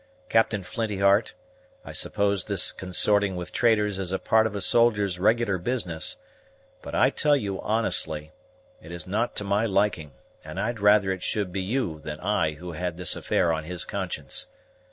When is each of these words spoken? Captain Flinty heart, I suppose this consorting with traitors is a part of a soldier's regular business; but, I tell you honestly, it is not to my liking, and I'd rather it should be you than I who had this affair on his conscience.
Captain 0.29 0.63
Flinty 0.63 0.97
heart, 0.97 1.35
I 1.85 1.91
suppose 1.93 2.45
this 2.45 2.71
consorting 2.71 3.35
with 3.35 3.51
traitors 3.51 3.99
is 3.99 4.11
a 4.11 4.17
part 4.17 4.47
of 4.47 4.55
a 4.55 4.59
soldier's 4.61 5.19
regular 5.19 5.59
business; 5.59 6.17
but, 6.81 6.95
I 6.95 7.11
tell 7.11 7.35
you 7.35 7.61
honestly, 7.61 8.31
it 8.81 8.91
is 8.91 9.05
not 9.05 9.35
to 9.35 9.43
my 9.43 9.67
liking, 9.67 10.13
and 10.43 10.59
I'd 10.59 10.79
rather 10.79 11.11
it 11.11 11.21
should 11.21 11.53
be 11.53 11.61
you 11.61 11.99
than 11.99 12.19
I 12.19 12.53
who 12.53 12.71
had 12.71 12.97
this 12.97 13.15
affair 13.15 13.53
on 13.53 13.65
his 13.65 13.85
conscience. 13.85 14.47